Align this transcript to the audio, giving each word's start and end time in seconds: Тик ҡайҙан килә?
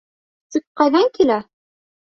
Тик 0.55 0.65
ҡайҙан 0.83 1.09
килә? 1.21 1.41